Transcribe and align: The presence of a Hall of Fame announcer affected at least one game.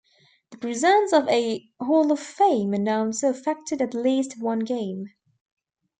The 0.49 0.57
presence 0.57 1.13
of 1.13 1.27
a 1.29 1.63
Hall 1.79 2.11
of 2.11 2.19
Fame 2.19 2.73
announcer 2.73 3.27
affected 3.27 3.83
at 3.83 3.93
least 3.93 4.41
one 4.41 4.61
game. 4.61 5.11